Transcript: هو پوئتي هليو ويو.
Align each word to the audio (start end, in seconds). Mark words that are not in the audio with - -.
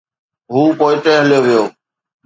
هو 0.51 0.61
پوئتي 0.79 1.11
هليو 1.19 1.41
ويو. 1.45 1.63